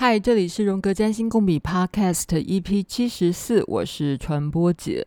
[0.00, 5.06] 嗨，这里是荣格占星共笔 Podcast EP 七十四，我是传播姐。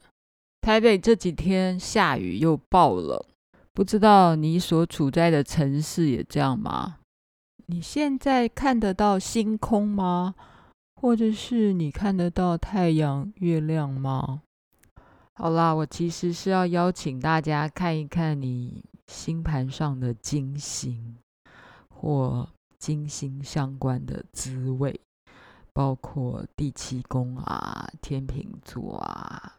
[0.61, 3.25] 台北这几天下雨又爆了，
[3.73, 6.97] 不知道你所处在的城市也这样吗？
[7.65, 10.35] 你现在看得到星空吗？
[11.01, 14.43] 或者是你看得到太阳、月亮吗？
[15.33, 21.15] 好啦，我其实是要邀请大家看一看你星盘上的金星，
[21.89, 22.47] 或
[22.83, 24.99] 金星相关的滋味，
[25.71, 29.53] 包括第七宫啊、天秤座啊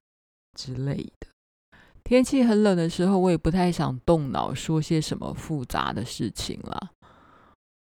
[0.55, 1.29] 之类的。
[2.02, 6.91] 天气很冷的时候，我也不太想动脑说些什么复杂的事情了，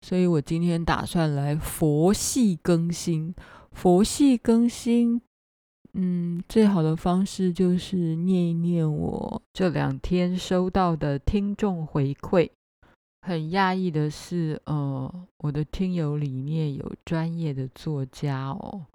[0.02, 3.36] 所以我今天打算来佛系更新。
[3.72, 5.22] 佛系更新，
[5.94, 12.50] 嗯，最好的方式就是念一念我这两天收到的听众回馈。
[13.28, 18.86] 很讶异的是，呃，我的听友里面有专业的作家哦，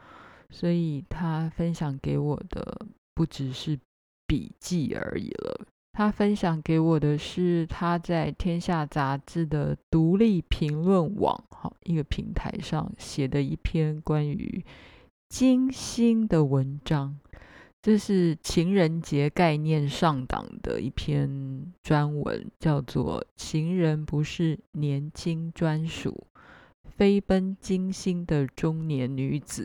[0.49, 3.79] 所以他分享给我的不只是
[4.27, 5.67] 笔记而已了。
[5.93, 14.65] 他分享给我的是他在《天下杂志》的独立评论网好一个平台上写的一篇关于
[15.29, 17.19] 金星的文章。
[17.83, 26.29] 这是情人节概念上档的一篇专文，叫做《情人不是年轻专属，
[26.97, 29.65] 飞奔金星的中年女子》。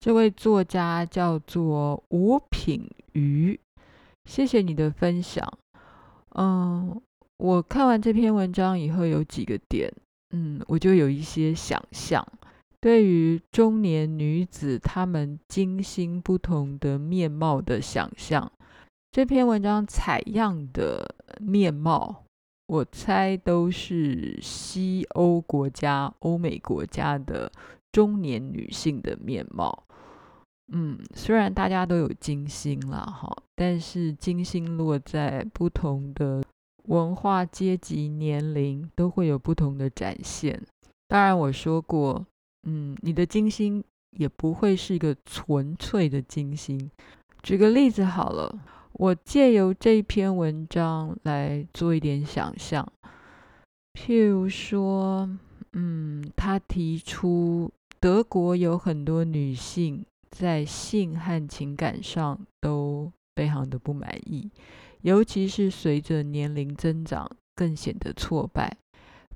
[0.00, 3.60] 这位作家叫做吴品瑜，
[4.24, 5.46] 谢谢你的分享。
[6.30, 6.98] 嗯，
[7.36, 9.92] 我看完这篇文章以后，有几个点，
[10.30, 12.26] 嗯，我就有一些想象。
[12.80, 18.50] 对于中年女子她们金星不同的面貌的想象，
[19.12, 22.24] 这篇文章采样的面貌，
[22.66, 27.52] 我猜都是西欧国家、欧美国家的
[27.92, 29.84] 中年女性的面貌。
[30.72, 36.42] 嗯，虽然大家都有金星啦，哈，但是金星落在不同的
[36.84, 40.62] 文化阶级、年龄，都会有不同的展现。
[41.08, 42.24] 当然，我说过。
[42.64, 46.90] 嗯，你的金星也不会是一个纯粹的金星。
[47.42, 48.58] 举个例子好了，
[48.92, 52.86] 我借由这篇文章来做一点想象。
[53.94, 55.28] 譬如说，
[55.72, 64.50] 嗯，他提出德国有很多女性在性和情感上都非常的不满意，
[65.02, 68.76] 尤其是随着年龄增长，更显得挫败。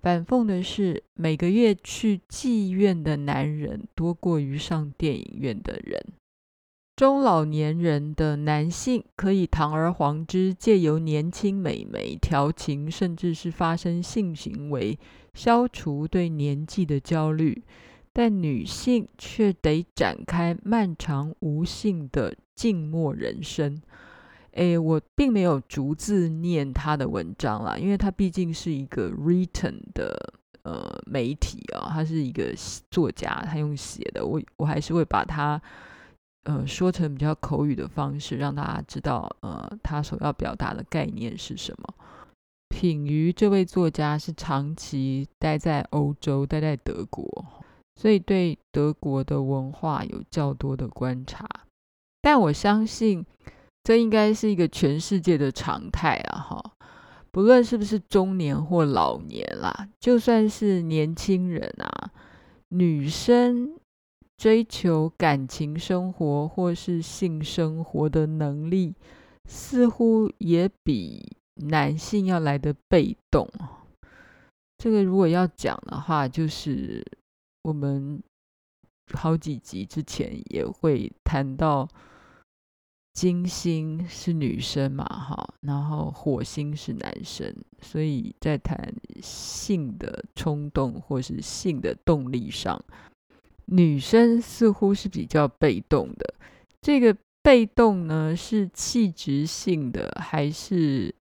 [0.05, 5.99] 反讽的是，每个月去妓院的男人多过于上电影院的人。
[6.95, 14.99] 中老年人的男性可以堂而皇之借由年轻美眉调情，甚至是发生性行为，
[15.33, 17.63] 消除对年纪的焦虑，
[18.13, 23.81] 但女性却得展开漫长无性的静默人生。
[24.55, 30.17] 诶，我并没有逐字念他的文章啦，因为他毕竟是一个 written 的
[30.63, 32.55] 呃媒体啊，他是一个
[32.89, 35.61] 作家，他用写的，我我还是会把他
[36.45, 41.95] 呃说成比较口语的方式，让大家知道呃他所要表达的概念是什么。
[42.69, 47.45] 品瑜这位作家是长期待在欧洲，待在德国，
[47.97, 51.45] 所以对德国的文化有较多的观察，
[52.23, 53.27] 但我相信。
[53.85, 56.41] 这应该是一个全世界的常态啊！
[56.41, 56.73] 哈，
[57.31, 62.11] 不论是不是中年或老年啦，就算是年轻人啊，
[62.71, 63.79] 女生
[64.39, 68.95] 追求感情生活或是性生活的能力，
[69.45, 73.47] 似乎也比男性要来得被动。
[74.79, 77.05] 这个如果要讲的话，就是
[77.65, 78.23] 我们
[79.13, 81.87] 好几集之前也会谈到。
[83.15, 88.93] 金星是女生嘛，哈，然后火星是男生，所以在谈
[89.23, 92.85] 性的冲动或是性的动力上，
[93.67, 96.35] 女生似乎是比较被动的。
[96.83, 101.15] 这个被动呢，是气质性的还是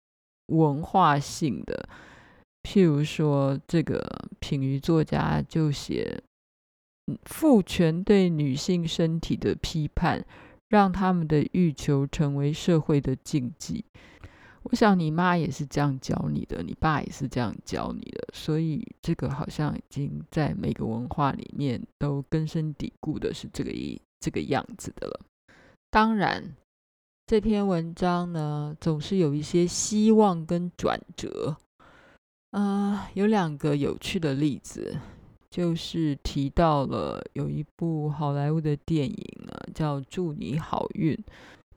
[0.48, 1.89] 文化性的？
[2.63, 6.24] 譬如说，这个品瑜作家就写
[7.24, 10.25] 父权对女性身体的批判。
[10.71, 13.83] 让他们的欲求成为社会的禁忌。
[14.63, 25.19] 我想你妈也是这样教你的，你爸也是这样教你的，所以这个好像已经在每个文化里面都根深蒂固的是这个一这个样子的了。
[25.89, 26.56] 当然，
[27.27, 31.57] 这篇文章呢，总是有一些希望跟转折。
[32.51, 34.97] 啊、呃，有两个有趣的例子。
[35.50, 41.13] 就是提到了有一部好莱坞的电影呢，叫《祝你好运》。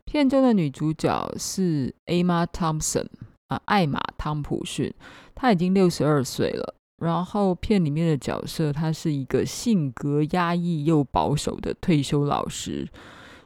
[0.05, 3.07] 片中的女主角是 Emma Thompson
[3.49, 4.93] 啊，艾玛汤普逊，
[5.35, 6.75] 她已经六十二岁了。
[6.99, 12.89] 然后片里面的角色，她是一个性格压抑又保守的退休老师。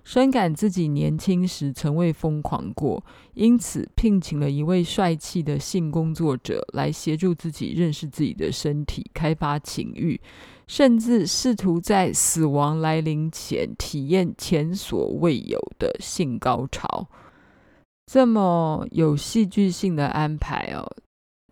[0.05, 3.05] 深感自己年轻时曾未疯狂过，
[3.35, 10.19] 因此聘请了一位帅气的性工作者来协助自己认识自己的身体、开发情欲，
[10.69, 17.09] 甚至试图在死亡来临前体验前所未有的性高潮。
[18.07, 20.87] 这么有戏剧性的安排哦，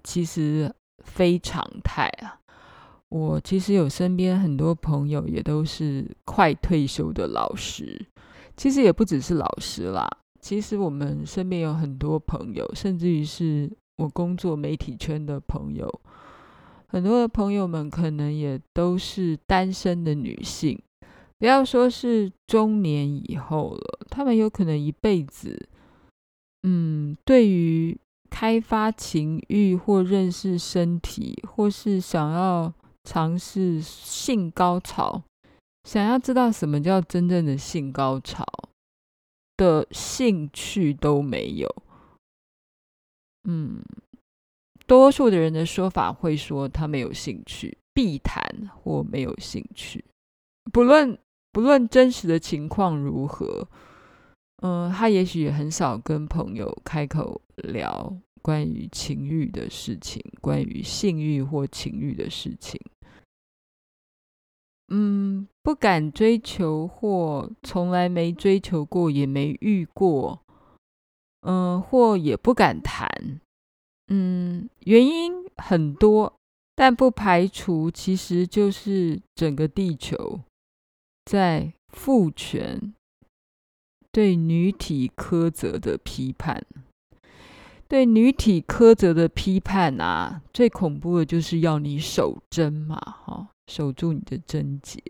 [0.05, 0.73] 其实
[1.03, 2.39] 非常态啊！
[3.09, 8.07] 我其实有身边很多朋友也都是快退休的老师。
[8.57, 10.09] 其实也不只是老师啦，
[10.41, 15.89] 其实我们身边有很多朋友，甚至于是我工作媒体圈的朋友，
[16.89, 20.81] 很多的朋友们可能也都是单身的女性。
[21.39, 25.69] 不要说是中年以后了，他们有可能一辈子，
[26.63, 27.99] 嗯，对于
[28.31, 32.73] 开发情欲或认识身体，或是想要
[33.05, 35.23] 尝试性高潮。
[35.85, 38.45] 想要知道什么叫真正的性高潮
[39.57, 41.83] 的兴趣都没有。
[43.45, 43.81] 嗯，
[44.87, 48.43] 多数的人的说法会说他没有兴趣，避谈
[48.75, 50.05] 或没有兴趣。
[50.73, 51.19] 不论
[51.53, 53.69] 不论真实的情况如何，
[54.63, 62.81] 嗯，他也许也很少跟朋友开口聊关于情欲的事情，关于性欲或情欲的事情。
[64.89, 70.41] 嗯，不敢追求，或从来没追求过，也没遇过，
[71.41, 73.09] 嗯，或也不敢谈，
[74.09, 76.33] 嗯，原因很多，
[76.75, 80.41] 但不排除其实就是整个地球
[81.25, 82.95] 在父权
[84.13, 86.65] 对女体苛责的批判，
[87.89, 93.49] 对女体苛责的批判啊，最恐怖的就是要你守贞嘛，哈。
[93.69, 95.03] 守住你的贞洁，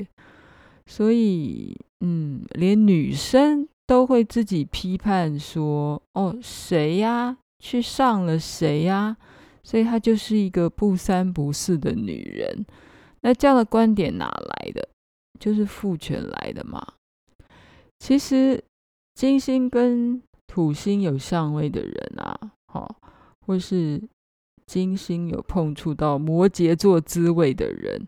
[0.87, 7.37] 所以，嗯，连女生都会自己批判说：“哦，谁呀？
[7.59, 9.17] 去上了谁呀？”
[9.63, 12.65] 所以她就是一个不三不四的女人。
[13.23, 14.89] 那这样的观点哪来的？
[15.41, 16.95] 就是父权来的嘛。
[17.99, 18.63] 其实，
[19.15, 22.97] 金星跟土星有相位的人啊，好，
[23.47, 24.01] 或是
[24.67, 28.07] 金星有碰触到摩羯座滋味的人。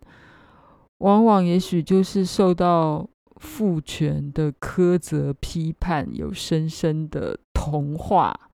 [0.98, 8.50] 往往也许就是受到父权的苛责、批判，有深深的同化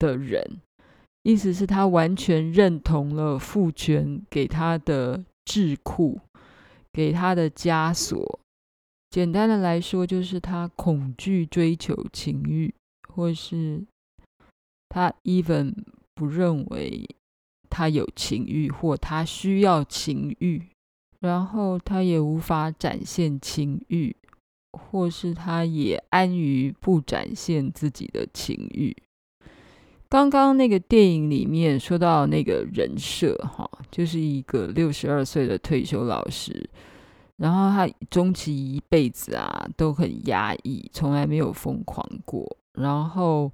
[0.00, 0.60] 的人，
[1.22, 6.18] 意思是他完全认同了父权给他的桎梏，
[6.92, 8.40] 给他的枷锁。
[9.10, 12.74] 简单的来说，就是他恐惧追求情欲，
[13.08, 13.84] 或是
[14.88, 15.74] 他 even
[16.14, 17.08] 不认为
[17.68, 20.62] 他有情欲，或他需要情欲。
[21.20, 24.16] 然后他也无法展现情欲，
[24.72, 28.96] 或是他也安于不展现自己的情欲。
[30.10, 36.68] 刚刚那个电影里面说到那个人设，哈，就是一个六十二岁的退休老师，
[37.38, 43.50] 然后他终其一辈子啊都很压抑，从来没有疯狂过，然后。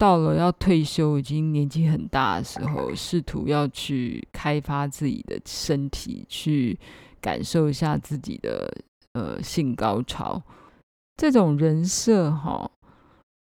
[0.00, 6.78] 到了要退休，已经年纪很大的时候，试图要去开发自己的身体，去
[7.20, 8.72] 感受一下自己的
[9.14, 10.40] 呃性高潮。
[11.16, 12.70] 这种人设哈，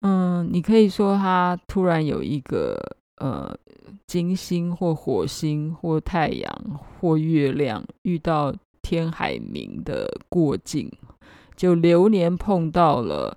[0.02, 2.78] 嗯，你可以说他突然有一个
[3.16, 3.52] 呃
[4.06, 10.88] 金星或火星或太阳或月亮遇到天海冥的过境，
[11.56, 13.36] 就流年碰到了。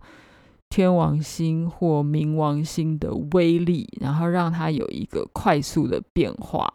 [0.67, 6.67] 天王星或冥王星的威力，然后让他有一个快速的变化，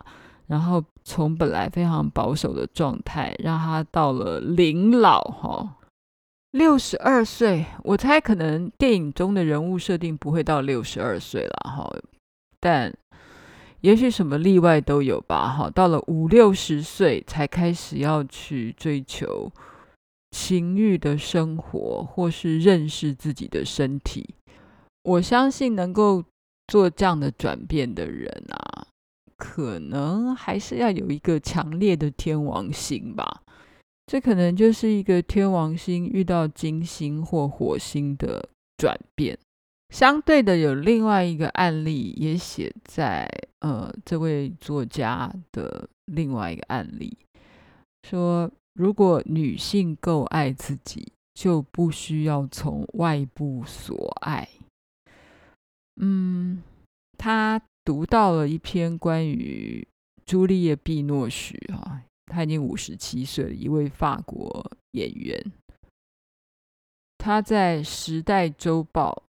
[0.47, 5.76] 然后从本来非常保守的状态，让他到了临老哈，
[6.50, 7.66] 六十二岁。
[7.85, 11.90] 我猜可能电影中的人物设定不会到六十二岁了哈，
[12.59, 12.92] 但
[13.80, 15.71] 也许什么例外都有吧哈。
[15.71, 19.50] 到了五六十岁才开始要去追求。
[20.33, 24.37] 情欲的生活，或是认识自己的身体，
[25.02, 26.23] 我相信能够
[26.69, 28.87] 做这样的转变的人啊，
[29.37, 33.42] 可能还是要有一个强烈的天王星吧。
[34.11, 39.38] 这可能就是一个天王星遇到金星或火星的转变。
[39.95, 47.17] 相对的，有另外一个案例也写在呃这位作家的另外一个案例。
[48.02, 54.49] 说，如果女性够爱自己，就不需要从外部索爱。
[56.00, 56.61] 嗯，
[57.17, 59.87] 他读到了一篇关于
[60.26, 65.52] 朱丽叶·碧诺许啊，他已经五十七岁了，一位法国演员。
[67.18, 69.22] 他在《时代周报》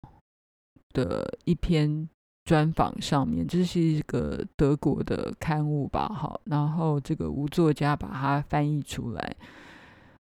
[0.92, 2.06] 的一篇
[2.44, 6.08] 专访上面，这是一个德国的刊物吧？
[6.08, 9.36] 好，然后这个吴作家把它翻译出来，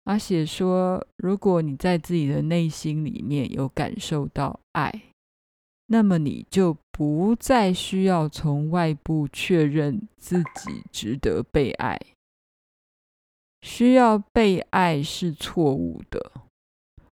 [0.05, 4.91] 他写说：如果你在自己的内心里面有感受到爱，
[5.87, 11.99] 那么你就不再需要从外部确认自己值得被爱。
[13.63, 16.33] 需要被爱是错误的。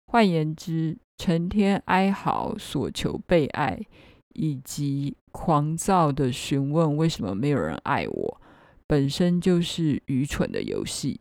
[0.05, 3.77] 换言之，成天哀嚎、索求被爱，
[4.29, 8.41] 以及狂躁的询问为什么没有人爱我，
[8.87, 11.19] 本身就是愚蠢的游戏。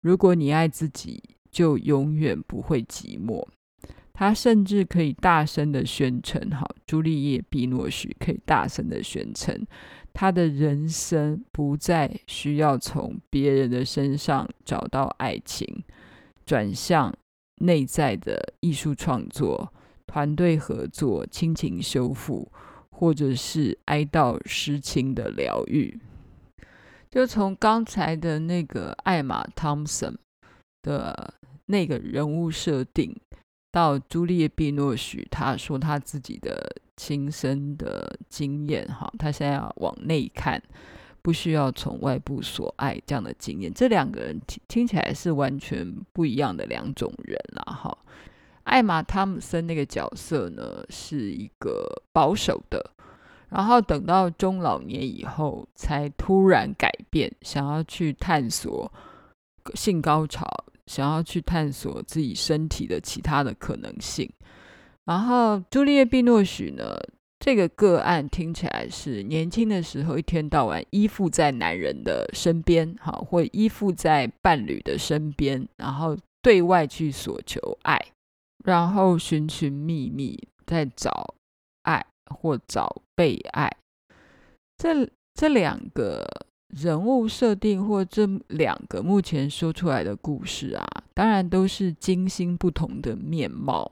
[0.00, 3.44] 如果你爱自己，就永远不会寂寞。
[4.20, 9.66] 他甚至可以大声地宣称：“哈，朱丽叶·碧诺许可以大声地宣称，
[10.12, 15.82] 他的人生不再需要从别人的身上找到爱情，
[16.44, 17.10] 转向。”
[17.62, 19.72] 内在的艺术创作、
[20.06, 22.50] 团队合作、亲情修复，
[22.90, 25.98] 或者是哀悼失亲的疗愈，
[27.10, 30.18] 就从刚才的那个艾玛·汤姆森
[30.82, 31.34] 的
[31.66, 33.14] 那个人物设定，
[33.70, 40.62] 到朱丽叶·碧诺许，他说他自己的亲身的经验，哈，他现在要往内看。
[41.22, 47.74] 不需要从外部所爱这样的经验，这两个人听听起来是完全不一样的两种人啦。
[47.74, 47.98] 哈，
[48.62, 52.92] 艾玛汤姆森那个角色呢，是一个保守的，
[53.50, 58.90] 然后等到中老年以后才突然改变，想要去探索
[59.74, 60.48] 性高潮，
[60.90, 64.28] 想要去探索自己身体的其他的可能性。
[65.04, 66.98] 然后朱丽叶·碧诺许呢？
[67.38, 77.98] 这个个案听起来是年轻的时候一天到晚依附在男人的身边，好，或依附在伴侣的身边，然后对外去索求爱，
[78.62, 81.34] 然后寻寻觅觅在找
[81.84, 83.74] 爱或找被爱。
[84.76, 86.26] 这这两个
[86.72, 93.90] 人物设定或这两个目前说出来的故事啊，当然都是金星不同的面貌。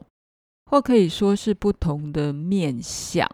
[0.70, 3.26] 或可以说是不同的面相，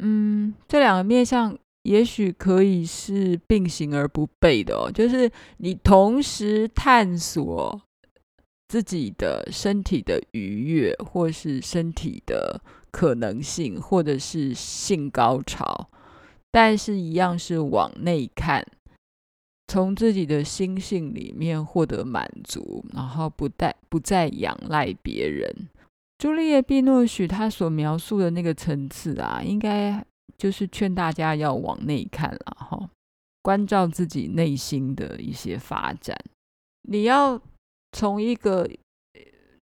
[0.00, 4.92] 嗯，这两个面相也许可以是并行而不悖的哦。
[4.92, 7.80] 就是你同时探索
[8.68, 15.88] 自己的身体的愉悦，或是身体的可能性，或者是性高潮，
[16.50, 18.66] 但是一样是往内看，
[19.66, 25.68] 从自己的心性里面获得满足，然后不再不再仰赖别人。
[26.18, 30.04] 朱丽叶·碧诺许他所描述的那个层次啊，应该
[30.36, 32.90] 就是劝大家要往内看了哈，
[33.42, 36.18] 关照自己内心的一些发展。
[36.88, 37.40] 你要
[37.92, 38.68] 从一个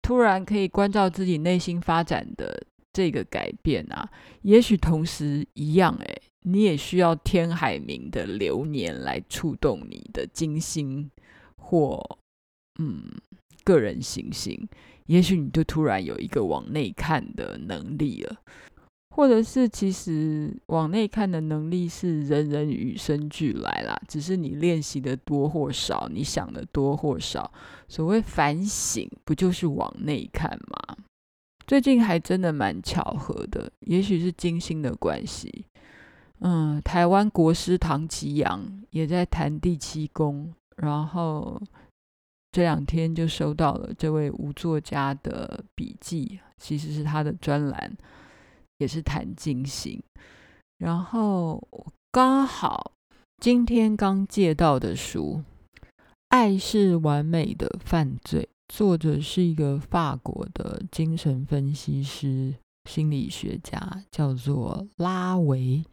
[0.01, 4.09] 突然可以关照自己内心发展的这个改变啊，
[4.43, 11.11] 也许同时一样，诶，你也需要天海冥的流年来触动你的金星
[11.57, 12.01] 或
[12.79, 13.03] 嗯
[13.65, 14.67] 个人行星。
[15.07, 18.37] 也许你就突然有一个往内看的能力了，
[19.15, 27.51] 或者是其实往内看的能力是人人与生俱来啦，只是你练习的多或少，你想的多或少。
[27.87, 30.97] 所谓反省，不就是往内看吗？
[31.65, 35.65] 最近还真的蛮巧合的，也许是金星的关系。
[36.39, 41.61] 嗯，台湾国师唐綺阳也在谈第七宫，然后。
[42.49, 47.95] 这两天就收到了这位吴作家的笔记，其实是他的专栏，
[48.79, 50.01] 也是谈金星。
[50.79, 51.61] 然后
[52.11, 52.93] 刚好
[53.39, 55.43] 今天刚借到的书
[56.29, 58.41] 《爱是完美的犯罪》，
[58.73, 62.55] 作者是一个法国的精神分析师、
[62.89, 65.83] 心理学家，叫做拉维，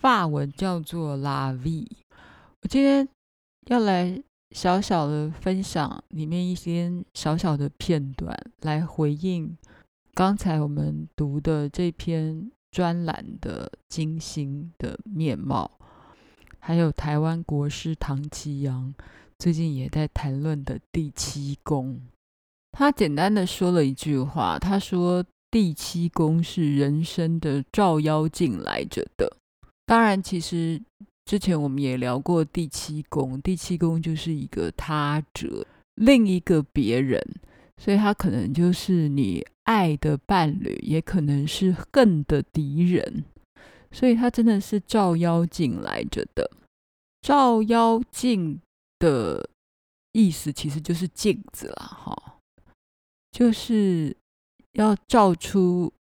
[0.00, 1.86] 法文叫做拉维。
[2.62, 3.08] 我今天
[3.66, 4.22] 要来。
[4.52, 9.54] 小小的分享里面一些小小的片段，来回应
[10.14, 15.68] 刚才我们读的这篇专栏的金星的面貌，
[16.60, 18.94] 还有台湾国师唐綺阳
[19.36, 22.00] 最近也在谈论的第七宫。
[22.70, 29.36] 他简单的说了一句话，他说第七宫是人生的照妖镜来着的。
[29.86, 30.82] 当然，其实
[31.24, 35.64] 之前我们也聊过第七宫，第七宫就是一个他者，
[35.94, 37.22] 另一个别人，
[37.80, 43.24] 所以他可能就是你爱的伴侣，也可能是恨的敌人，
[43.92, 46.50] 所以他真的是照妖镜来着的。
[47.22, 48.60] 照妖镜
[48.98, 49.48] 的
[50.12, 52.38] 意思其实就是镜子啦，哈，
[53.30, 54.16] 就是
[54.72, 55.92] 要照出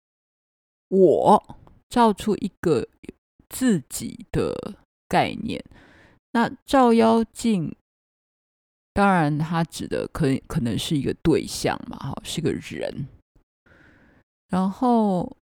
[0.89, 1.57] 我，
[1.89, 2.87] 照出一个
[3.55, 4.53] 自己的。
[5.07, 5.63] 概念，
[6.31, 7.75] 那照妖镜，
[8.91, 13.07] 当然它指的可可能是一个对象嘛，哈，是个人。
[14.49, 15.37] 然后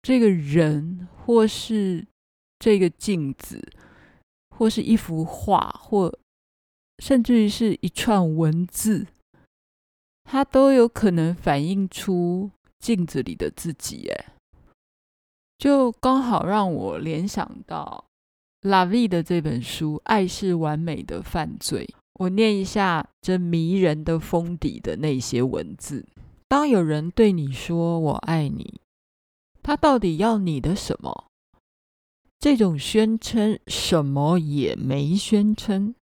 [0.00, 2.06] 这个人，或是
[2.60, 3.60] 这个镜子，
[4.56, 6.16] 或是一幅画，或
[7.02, 9.08] 甚至于是一串文字，
[10.22, 14.08] 它都有可能反映出镜子里的自己。
[14.08, 14.32] 哎，
[15.60, 18.06] 就刚好让我联想到。
[18.62, 26.06] 拉维的这本书《爱是完美的犯罪》，我念一下这迷人的封底的那些文字。
[26.48, 28.80] 当有人对你说“我爱你”，
[29.62, 31.26] 他到底要你的什么？
[32.38, 35.94] 这种宣称什么也没宣称，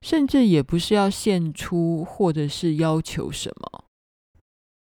[0.00, 3.84] 甚至也不是要献出或者是要求什么，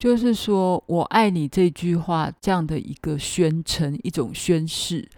[0.05, 5.09] 就是说我爱你这句话这样的一个宣称，一种宣誓，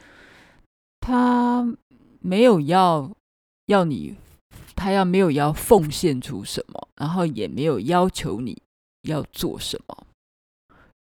[1.01, 1.75] 他。
[2.19, 3.15] 没有要
[3.67, 4.15] 要你，
[4.75, 8.61] 他要没有要奉献出什么，然后也没有要求你
[9.03, 10.07] 要做什么。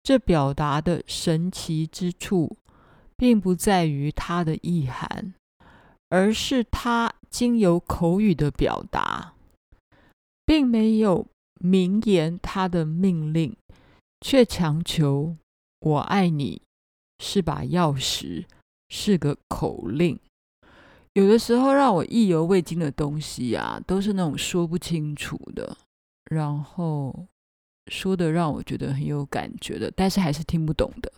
[0.03, 2.57] 这表达的神奇之处，
[3.17, 5.35] 并不在于它的意涵，
[6.09, 9.35] 而是它经由口语的表达，
[10.47, 11.27] 并没有
[11.63, 13.57] 明言他的命令，
[14.21, 15.37] 却强求
[15.81, 16.63] “我爱你”
[17.23, 18.47] 是把钥匙，
[18.89, 20.19] 是个口令。
[21.13, 25.77] 有的时候让我意犹未尽的东西啊，都是那种说不清楚的，
[26.31, 27.27] 然后
[27.89, 31.13] 说的让我觉得很有感觉的，但是还是听不懂的。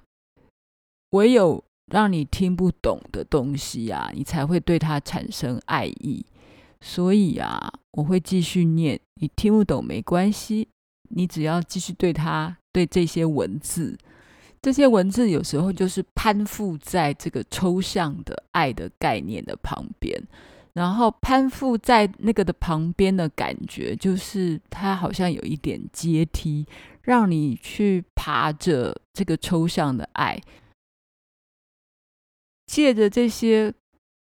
[1.10, 6.24] 唯有让你听不懂的东西啊，你才会对它产生爱意。
[6.80, 9.00] 所以啊，我会继续念。
[9.14, 10.68] 你听不懂没关系，
[11.10, 13.96] 你只要继续对它，对这些文字。
[14.60, 20.22] 这些文字有时候就是攀附在这个抽象的爱的概念的旁边，
[20.72, 26.64] 然后攀附在那个的旁边的感觉，就是它好像有一点阶梯，
[27.02, 30.40] 让你去爬着这个抽象的爱，
[32.66, 33.74] 借着这些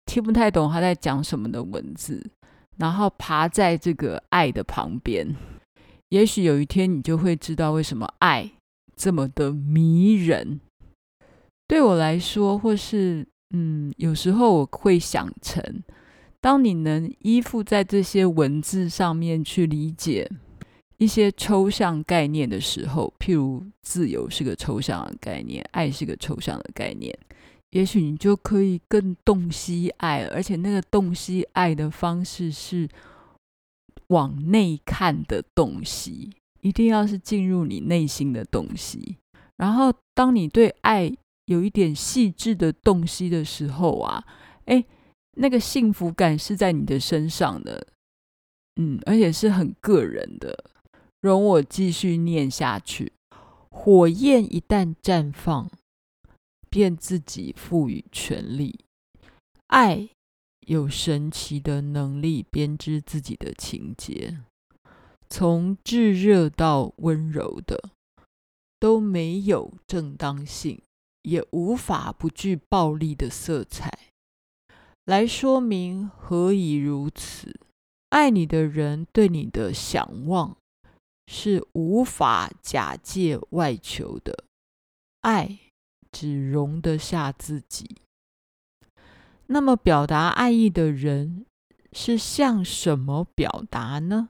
[0.06, 2.30] 听不太懂他在讲什么的文字，
[2.82, 5.36] 然后爬在这个爱的旁边，
[6.08, 8.50] 也许有一天你就会知道为什么爱。
[8.96, 10.60] 这么的迷人，
[11.68, 15.62] 对我来说，或是嗯，有时候我会想成，
[16.40, 20.28] 当你能依附在这些文字上面去理解
[20.98, 27.16] 一些抽象概念的时候，譬如自由是个抽象的概念，爱是个抽象的概念，
[27.72, 32.88] 也许你就可以更洞悉爱，而且那个洞悉爱的方式是
[34.06, 36.30] 往内看的洞悉。
[36.60, 39.16] 一定要是进入你内心的东西，
[39.56, 41.12] 然后当你对爱
[41.46, 44.24] 有一点细致的洞悉的时候啊，
[44.66, 44.84] 哎，
[45.38, 47.84] 那个幸福感是在你的身上的，
[48.76, 50.56] 嗯，而且是很个人的。
[51.20, 53.12] 容我继续念下去：
[53.68, 55.68] 火焰一旦绽放，
[56.72, 58.80] 便自己赋予权力。
[59.66, 60.08] 爱
[60.60, 64.40] 有神奇的能力编织自己的情节。
[65.28, 67.90] 从炙热到温柔的，
[68.80, 70.80] 都没有正当性，
[71.22, 74.10] 也无法不具暴力的色彩，
[75.04, 77.60] 来说明何以如此。
[78.08, 80.56] 爱你的人对你的想望
[81.26, 84.44] 是无法假借外求的，
[85.22, 85.58] 爱
[86.12, 87.96] 只容得下自己。
[89.46, 91.44] 那么，表达爱意的人
[91.92, 94.28] 是向什么表达呢？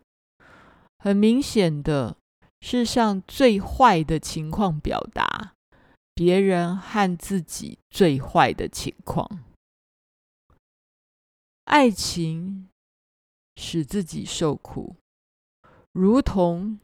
[0.98, 2.16] 很明显的
[2.60, 5.54] 是向最坏的情况表达
[6.14, 9.44] 别人和自己最坏的情况。
[11.64, 12.68] 爱情
[13.56, 14.96] 使自己受苦，
[15.92, 16.78] 如同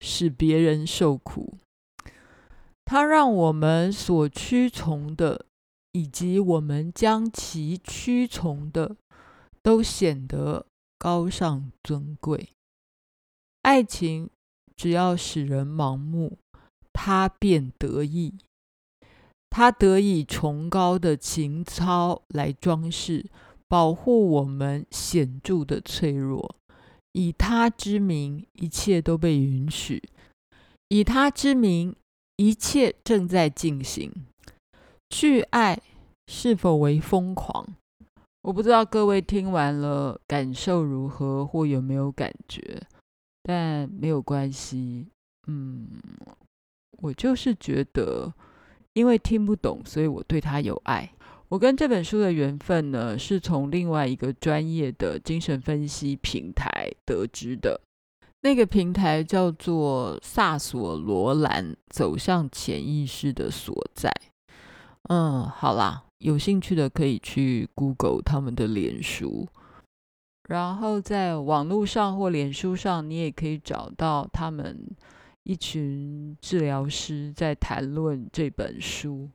[0.00, 1.58] 使别人受苦。
[2.84, 5.46] 它让我们所屈从的，
[5.92, 8.96] 以及我们将其屈从的，
[9.62, 10.66] 都显得
[10.98, 12.50] 高尚尊贵。
[13.62, 14.28] 爱情
[14.76, 16.38] 只要使人盲目，
[16.92, 18.34] 它便得意。
[19.48, 23.24] 它得以崇高的情操来装饰
[23.68, 26.56] 保护我们显著的脆弱。
[27.12, 30.02] 以他之名，一切都被允许；
[30.88, 31.94] 以他之名，
[32.36, 34.12] 一切正在进行。
[35.10, 35.80] 去爱
[36.26, 37.66] 是否为疯狂？
[38.42, 42.82] 我不知道各位听完了感受如何，或有没有感觉，
[43.42, 45.06] 但没有关系。
[45.46, 45.88] 嗯，
[46.98, 48.34] 我就是觉得，
[48.94, 51.10] 因为听不懂，所以我对他有爱。
[51.48, 57.80] 我跟这本书的缘分呢，是从另外一个专业的精神分析平台得知的。
[58.44, 64.12] 那个平台叫做萨索罗兰，走向潜意识的所在。
[65.08, 69.48] 嗯，好啦，有兴趣的可以去 Google 他们的脸书，
[70.46, 74.94] 然后在网络上或脸书上，你也可以找到他们
[75.44, 79.30] 一群治疗师在谈论这本书。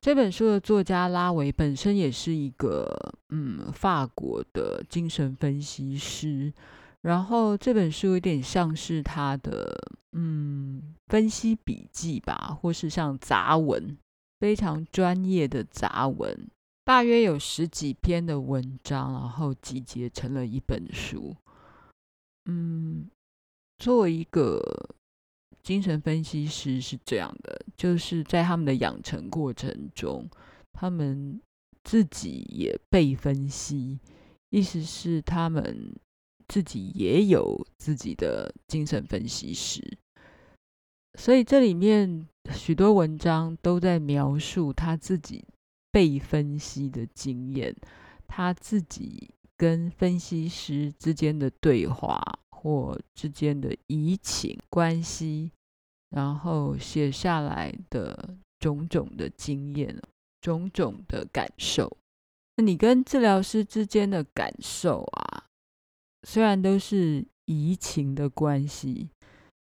[0.00, 6.52] 这本书的作家拉维本身也是一个嗯法国的精神分析师，
[7.02, 9.76] 然后这本书有点像是他的
[10.12, 13.96] 嗯分析笔记吧，或是像杂文，
[14.40, 16.48] 非常专业的杂文，
[16.84, 21.36] 大约有十几篇的文章，然后集结成了一本书。
[22.46, 23.10] 嗯，
[23.78, 24.60] 作为一个。
[25.62, 30.28] 精神分析师是这样的，就是在他们的养成过程中，
[30.72, 31.40] 他们
[31.84, 34.00] 自己也被分析，
[34.50, 35.94] 意思是他们
[36.52, 39.80] 自己也有自己的精神分析师。
[41.18, 45.44] 所以这里面许多文章都在描述他自己
[45.90, 47.74] 被分析的经验，
[48.26, 52.20] 他自己跟分析师之间的对话。
[52.62, 55.50] 或之间的移情关系，
[56.10, 60.00] 然后写下来的种种的经验，
[60.40, 61.96] 种种的感受。
[62.56, 65.50] 那你跟治疗师之间的感受啊，
[66.26, 69.10] 虽然都是移情的关系，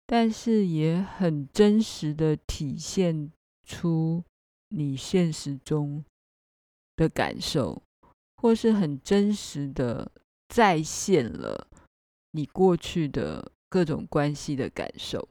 [0.06, 3.32] 但是也很真实的体现
[3.68, 4.24] 出
[4.70, 6.04] 你现实中
[6.96, 7.82] 的感受，
[8.38, 10.12] 或是很真实的
[10.48, 11.68] 再现了。
[12.32, 15.28] 你过去的各种关系的感受，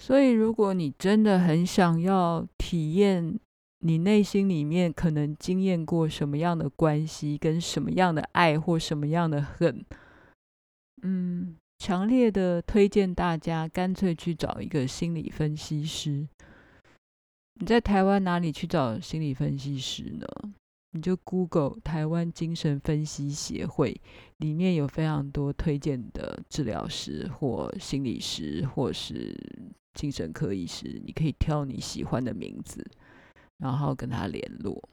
[0.00, 3.38] 所以如果你真的很想要体验
[3.78, 9.84] 你内心里面可能经验过什么样的关系，跟什么样的爱或什么样的恨，
[11.02, 16.26] 嗯，强烈的推荐大家干脆去找一个心理分析师。
[17.54, 20.26] 你在台湾哪里去找心理分析师呢？
[20.94, 23.98] 你就 Google 台湾精神分析协会，
[24.38, 29.34] 里面有非常多推荐的治疗师或心理师，或是
[29.94, 32.84] 精神科医师，你可以挑你喜欢的名字，
[33.58, 34.86] 然后跟他联络。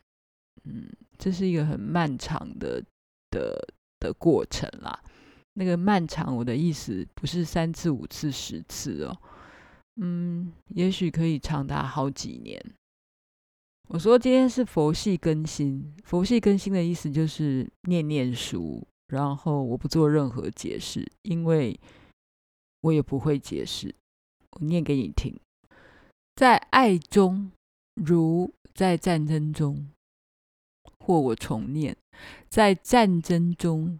[0.64, 2.82] 嗯，这是一个很漫长的
[3.30, 3.60] 的
[4.00, 5.04] 的过程啦。
[5.54, 9.18] 那个漫长，我的意思不是三次、五次、十次哦。
[10.02, 12.64] 嗯，也许可以长达好几年。
[13.90, 21.78] 我说今天是佛系更新，佛系更新的意思就是念念书，然后我不做任何解释，因为
[22.82, 23.94] 我也不会解释。
[24.52, 25.38] 我念给你听，
[26.36, 27.52] 在爱中
[27.96, 29.90] 如在战争中，
[31.00, 31.98] 或我重念，
[32.48, 34.00] 在战争中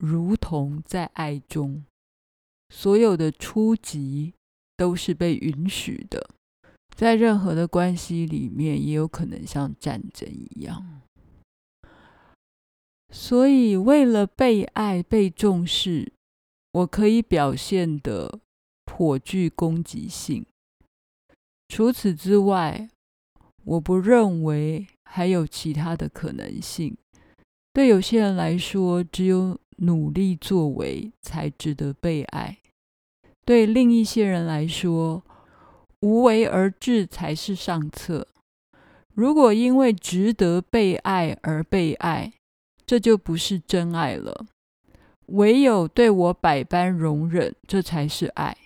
[0.00, 1.84] 如同在爱中，
[2.70, 4.32] 所有的初级
[4.76, 6.30] 都是被允许的。
[6.96, 11.02] 在任何的关系里面，也有可能像战争一样。
[13.10, 16.12] 所以，为了被爱、被重视，
[16.72, 18.40] 我可以表现的
[18.84, 20.46] 颇具攻击性。
[21.68, 22.88] 除此之外，
[23.64, 26.96] 我不认为还有其他的可能性。
[27.72, 32.56] 对有些人来说，只有努力作为才值得被爱；
[33.44, 35.22] 对另一些人来说，
[36.00, 38.26] 无为而治才是上策。
[39.14, 42.32] 如果因为值得被爱而被爱，
[42.86, 44.46] 这就不是真爱了。
[45.26, 48.56] 唯有对我百般容忍，这才是爱。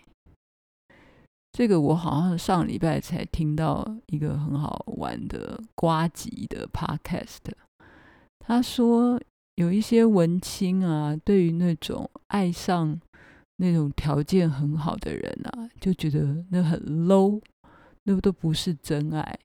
[1.53, 7.53] 这个我好像上礼拜才听到一个很好玩的瓜吉的 podcast。
[8.40, 9.20] 他说
[9.56, 13.00] 有一些文青啊，对于那种爱上。
[13.58, 17.40] 那种条件很好的人啊，就觉得那很 low，
[18.02, 19.38] 那都不是真爱。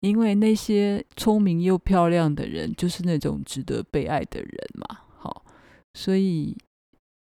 [0.00, 5.00] 因为那些聪明又漂亮的人，就是那种值得被爱的人嘛。
[5.18, 5.44] 好，
[5.92, 6.56] 所以，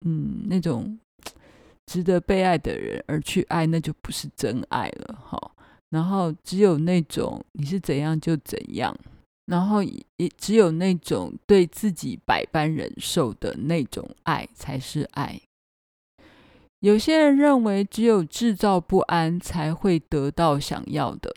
[0.06, 0.98] 嗯，那种
[1.86, 5.20] 值得被爱的人而去爱，那就不是真爱了。
[5.22, 5.54] 好，
[5.90, 8.98] 然后只有那种你是怎样就怎样，
[9.52, 15.42] 然后也只有那种对自己百般忍受的那种爱才是爱。
[16.80, 21.36] 有些人认为，只有制造不安才会得到想要的。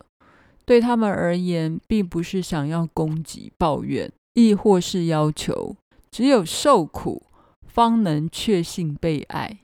[0.64, 5.76] 对他们而言，并不是想要攻击、抱怨，亦或是要求，
[6.12, 7.26] 只有受苦，
[7.66, 9.58] 方能确信被爱。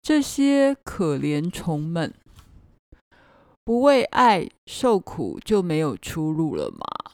[0.00, 2.14] 这些可怜虫们，
[3.62, 7.13] 不为爱受苦，就没有出路了吗？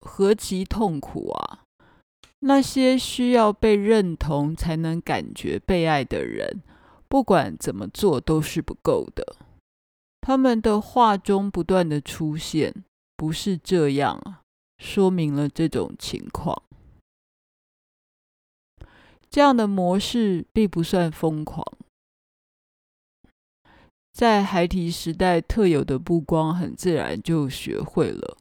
[0.00, 1.64] 何其痛苦啊！
[2.40, 6.62] 那些需要被认同才能感觉被爱的人，
[7.08, 9.36] 不管怎么做都是不够的。
[10.20, 12.84] 他们的话中不断的出现
[13.16, 14.42] “不是这样”，
[14.78, 16.62] 说明了这种情况。
[19.30, 21.64] 这样的模式并不算疯狂，
[24.12, 28.36] 在孩提时代特有的目光，很自然就学会了。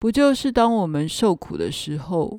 [0.00, 2.38] 不就是当我们受苦的时候，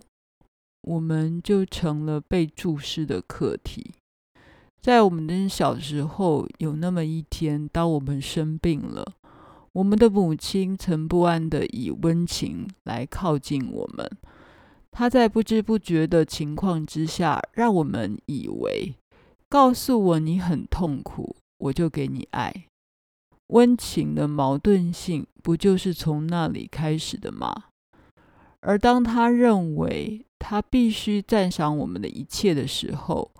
[0.81, 3.91] 我们就成了被注视的课题。
[4.81, 9.13] 在我们的小时候，有那么一天，当我们生病了，
[9.73, 14.09] 我们的母亲曾不安地以温情来靠近我们。
[14.89, 18.95] 她在不知不觉的情况之下，让我们以为，
[19.47, 22.65] 告诉我你很痛苦，我就给你爱。
[23.51, 27.65] 温情的矛盾性不就是从那里开始的吗？
[28.61, 33.31] 而当他认为他必须赞赏我们的一切的时候，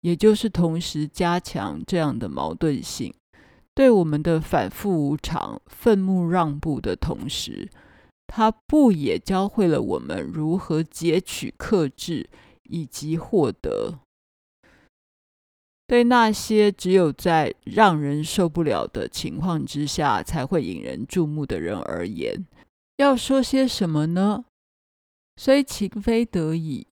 [0.00, 3.14] 也就是同时加强这样的矛盾性，
[3.74, 7.68] 对我们的反复无常、愤怒让步的同时，
[8.26, 12.28] 他不也教会了我们如何截取、克制
[12.64, 14.00] 以及获得？
[15.90, 22.46] 对那些只有在让人受不了的情况之下才会引人注目的人而言，
[22.98, 24.44] 要说些什么呢？
[25.36, 26.86] 虽情非得已，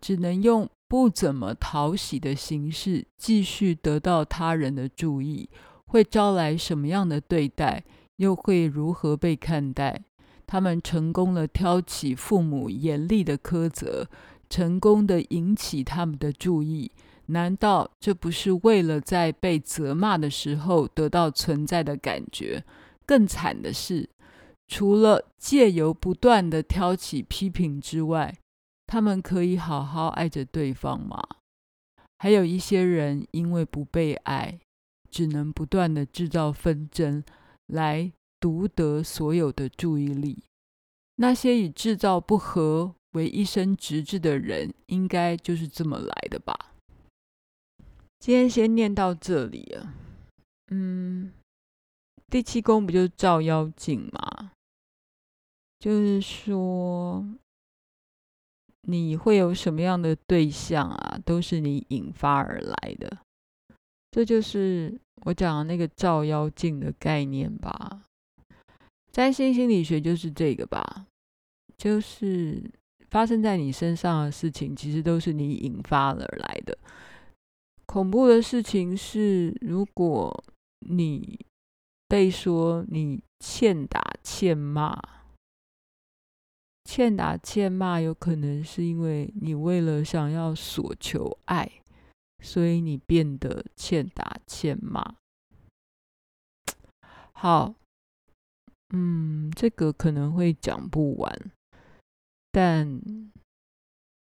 [0.00, 0.66] 只能用。
[0.88, 5.50] 不怎么讨喜的形式继续得到他人的注意，
[5.84, 7.84] 会招来什么样的对待？
[8.16, 10.02] 又会如何被看待？
[10.46, 14.08] 他们成功了挑起父母严厉的苛责，
[14.48, 16.90] 成功的引起他们的注意。
[17.30, 22.64] 难道这不是为了在被责骂的时候得到存在的感觉？
[23.06, 24.08] 更惨的是，
[24.68, 28.36] 除了借由不断的挑起批评之外，
[28.86, 31.22] 他们可以好好爱着对方吗？
[32.18, 34.60] 还有一些人因为不被爱，
[35.10, 37.24] 只能不断的制造纷争，
[37.66, 40.42] 来独得所有的注意力。
[41.16, 46.69] 那些以制造不和为一生职志的人，应该就是这么来的吧？
[48.20, 49.94] 今天先念到这里啊。
[50.68, 51.32] 嗯，
[52.28, 54.52] 第七宫不就是照妖镜吗？
[55.80, 57.26] 就是说。
[58.84, 61.20] 你会有什么样的对象啊？
[61.24, 63.18] 都是你引发而来的，
[64.10, 68.04] 这就是我讲的那个照妖镜的概念吧。
[69.12, 71.06] 占星心理学就是这个吧，
[71.76, 72.64] 就是
[73.10, 76.76] 发生在你身上的事情，其实都是你引发而来的。
[77.90, 80.44] 恐怖的事情是，如果
[80.78, 81.44] 你
[82.06, 84.96] 被说你欠打欠骂。
[86.84, 91.68] 欠打欠骂，有可能是因为你为了想要索求爱，
[92.40, 95.16] 所以你变得欠打欠骂。
[97.32, 97.74] 好，
[98.90, 101.50] 嗯，这个可能会讲不完，
[102.52, 103.00] 但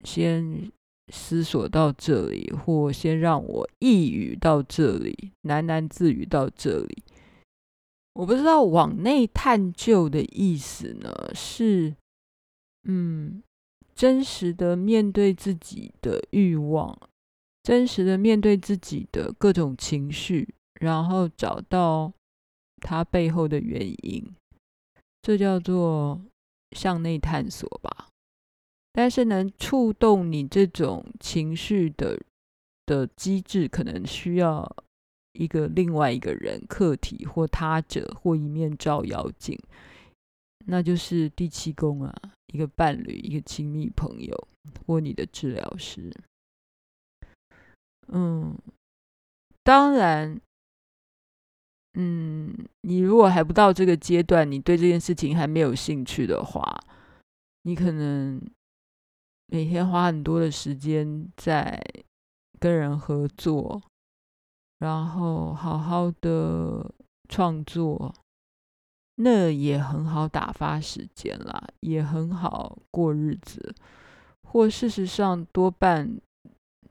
[0.05, 0.71] 先
[1.13, 7.03] 思索到这里，或先让我一语到这里，喃喃自语到这里。
[8.13, 11.95] 我不知道往内探究的意思呢，是。
[12.89, 13.43] 嗯，
[13.93, 16.97] 真实的面对自己的欲望，
[17.61, 22.13] 真实的面对自己的各种情绪，然后找到
[22.77, 24.23] 它背后的原因，
[25.21, 26.21] 这叫做
[26.71, 28.07] 向内探索吧。
[28.97, 32.19] 但是能触动你这种情绪的
[32.87, 34.75] 的机制，可能需要
[35.33, 39.55] 一个另外一个人、客体或他者或一面照妖镜。
[40.65, 42.11] 那就是第七宫啊，
[42.47, 44.47] 一个伴侣，一个亲密朋友，
[44.87, 46.11] 或你的治疗师。
[48.07, 48.57] 嗯，
[49.61, 50.41] 当然，
[51.93, 56.79] 嗯，你如果还不到这个阶段，你对这件事情还没有兴趣的话，
[57.61, 58.41] 你可能
[59.47, 61.81] 每天花很多的时间在
[62.59, 63.81] 跟人合作，
[64.79, 66.93] 然后好好的
[67.29, 68.13] 创作。
[69.19, 73.73] 那也很好打发时间啦，也很好过日子。
[74.43, 76.21] 或事实上，多半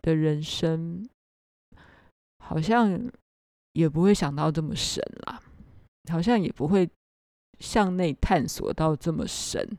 [0.03, 1.09] 的人生
[2.45, 3.01] 好像
[3.75, 5.41] 也不会想到这么深啦，
[6.11, 6.91] 好像也不会
[7.61, 9.79] 向内探索到这么深，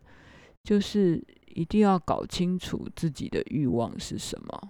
[0.64, 1.22] 就是
[1.58, 4.70] 一定要搞清楚自己的欲望是什么。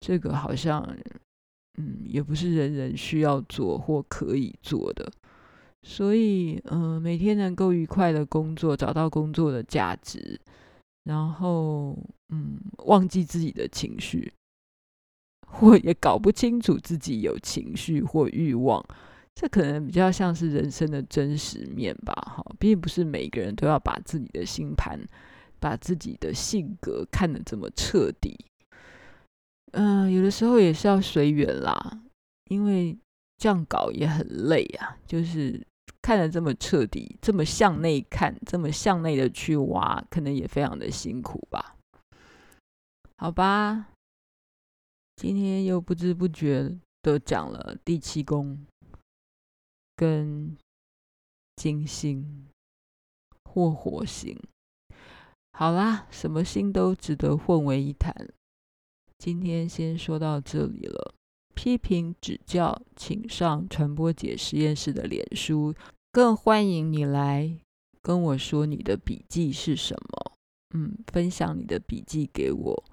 [0.00, 0.84] 这个好像，
[1.78, 5.10] 嗯，也不是人人需要做或可以做的。
[5.84, 10.40] 所以，嗯、每天能够愉快的工作，找到工作的价值。
[11.04, 11.96] 然后，
[12.30, 14.32] 嗯，忘记自己的情绪，
[15.46, 18.84] 或也搞不清楚自己有情绪或欲望，
[19.34, 22.12] 这可能比较像是人生的真实面吧。
[22.14, 25.00] 哈，并不是每个人都要把自己的星盘、
[25.62, 28.44] 把自己的性格看得这么彻底。
[29.70, 32.02] 嗯、有的时候也是要随缘啦，
[32.50, 32.98] 因为
[33.38, 35.64] 这样搞也很累啊，就是。
[36.00, 41.76] 看得这么彻底，这么向内看，这么向内的去挖，可能也非常的辛苦吧？
[43.18, 43.90] 好吧，
[45.14, 48.66] 今天又不知不觉的讲了第七宫
[49.94, 50.56] 跟
[51.54, 52.48] 金星
[53.44, 54.36] 或火星。
[55.52, 58.14] 好啦，什么心都值得混为一谈。
[59.18, 61.14] 今天先说到这里了。
[61.54, 65.74] 批评指教，请上传播姐实验室的脸书，
[66.10, 67.54] 更欢迎你来
[68.00, 70.32] 跟我说你的笔记是什么。
[70.74, 72.84] 嗯，分享你的笔记给我，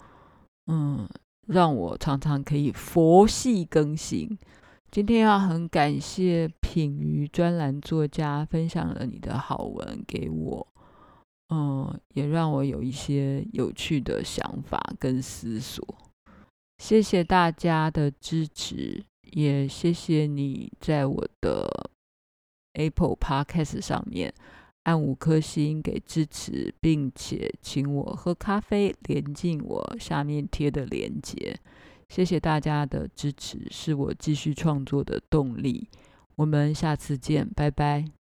[0.68, 1.10] 嗯，
[1.48, 4.38] 让我常常可以佛系更新。
[4.92, 10.68] 今天要很感谢品瑜专栏作家分享了你的好文给我，
[11.50, 15.84] 嗯，也让我有一些有趣的想法跟思索。
[16.78, 21.90] 谢谢大家的支持，也谢谢你在我的
[22.74, 24.34] Apple Podcast 上面
[24.84, 31.60] 按五颗星给支持，并且请我喝咖啡，连进我下面贴的链接。
[32.08, 35.90] 谢谢大家的支持，是我继续创作的动力。
[36.36, 38.19] 我们下次见，拜拜。